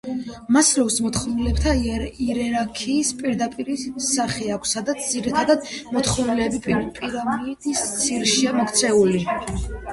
[0.55, 1.73] მასლოუს მოთხოვნილებათა
[2.27, 5.59] იერარქიას პირამიდის სახე აქვს, სადაც ძირითადი
[5.99, 9.27] მოთხოვნილებები პირამიდის ძირშია მოქცეული.